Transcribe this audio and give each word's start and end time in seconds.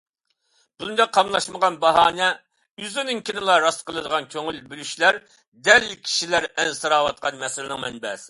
بۇنداق 0.83 1.09
قاملاشمىغان 1.17 1.75
باھانە، 1.83 2.29
ئۆزىنىڭكىنىلا 2.85 3.57
راست 3.65 3.85
قىلىدىغان 3.89 4.27
كۆڭۈل 4.35 4.59
بۆلۈشلەر 4.71 5.21
دەل 5.69 5.87
كىشىلەر 6.07 6.49
ئەنسىرەۋاتقان 6.55 7.41
مەسىلىنىڭ 7.45 7.85
مەنبەسى. 7.85 8.19